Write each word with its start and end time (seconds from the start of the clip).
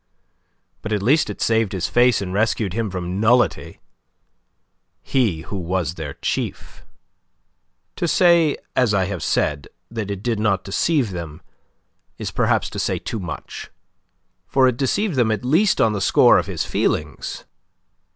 But 0.81 0.91
at 0.93 1.03
least 1.03 1.29
it 1.29 1.41
saved 1.43 1.73
his 1.73 1.87
face 1.87 2.23
and 2.23 2.33
rescued 2.33 2.73
him 2.73 2.89
from 2.89 3.19
nullity 3.19 3.79
he 5.03 5.41
who 5.41 5.57
was 5.59 5.93
their 5.93 6.15
chief. 6.23 6.83
To 7.97 8.07
say, 8.07 8.57
as 8.75 8.95
I 8.95 9.05
have 9.05 9.21
said, 9.21 9.67
that 9.91 10.09
it 10.09 10.23
did 10.23 10.39
not 10.39 10.63
deceive 10.63 11.11
them, 11.11 11.43
is 12.17 12.31
perhaps 12.31 12.67
to 12.71 12.79
say 12.79 12.97
too 12.97 13.19
much, 13.19 13.69
for 14.47 14.67
it 14.67 14.75
deceived 14.75 15.17
them 15.17 15.29
at 15.29 15.45
least 15.45 15.79
on 15.79 15.93
the 15.93 16.01
score 16.01 16.39
of 16.39 16.47
his 16.47 16.65
feelings. 16.65 17.45